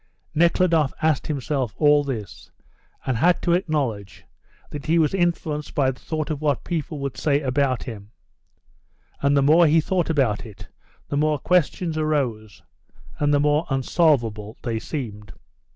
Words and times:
Nekhludoff 0.33 0.95
asked 1.03 1.27
himself 1.27 1.75
all 1.77 2.03
this, 2.03 2.49
and 3.05 3.17
had 3.17 3.39
to 3.43 3.51
acknowledge 3.53 4.25
that 4.71 4.87
he 4.87 4.97
was 4.97 5.13
influenced 5.13 5.75
by 5.75 5.91
the 5.91 5.99
thought 5.99 6.31
of 6.31 6.41
what 6.41 6.63
people 6.63 6.97
would 6.97 7.17
say 7.17 7.39
about 7.41 7.83
him. 7.83 8.09
And 9.21 9.37
the 9.37 9.43
more 9.43 9.67
he 9.67 9.79
thought 9.79 10.09
about 10.09 10.43
it 10.43 10.69
the 11.09 11.17
more 11.17 11.37
questions 11.37 11.99
arose, 11.99 12.63
and 13.19 13.31
the 13.31 13.39
more 13.39 13.67
unsolvable 13.69 14.57
they 14.63 14.79
seemed. 14.79 15.33